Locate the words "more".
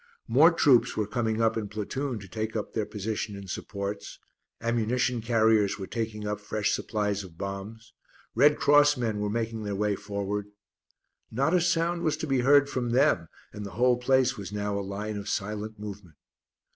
0.27-0.49